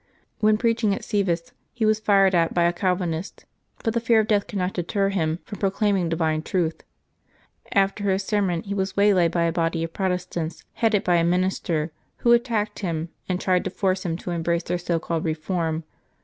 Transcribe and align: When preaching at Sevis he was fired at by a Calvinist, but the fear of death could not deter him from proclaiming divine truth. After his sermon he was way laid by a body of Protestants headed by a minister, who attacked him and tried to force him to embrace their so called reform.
When 0.39 0.57
preaching 0.57 0.95
at 0.95 1.03
Sevis 1.03 1.51
he 1.73 1.85
was 1.85 1.99
fired 1.99 2.33
at 2.33 2.55
by 2.55 2.63
a 2.63 2.73
Calvinist, 2.73 3.45
but 3.83 3.93
the 3.93 3.99
fear 3.99 4.19
of 4.21 4.25
death 4.27 4.47
could 4.47 4.57
not 4.57 4.73
deter 4.73 5.09
him 5.09 5.37
from 5.43 5.59
proclaiming 5.59 6.09
divine 6.09 6.41
truth. 6.41 6.81
After 7.73 8.05
his 8.11 8.23
sermon 8.23 8.63
he 8.63 8.73
was 8.73 8.97
way 8.97 9.13
laid 9.13 9.29
by 9.31 9.43
a 9.43 9.51
body 9.51 9.83
of 9.83 9.93
Protestants 9.93 10.65
headed 10.73 11.03
by 11.03 11.17
a 11.17 11.23
minister, 11.23 11.91
who 12.25 12.31
attacked 12.31 12.79
him 12.79 13.09
and 13.29 13.39
tried 13.39 13.63
to 13.65 13.69
force 13.69 14.03
him 14.03 14.17
to 14.17 14.31
embrace 14.31 14.63
their 14.63 14.79
so 14.79 14.97
called 14.97 15.23
reform. 15.23 15.83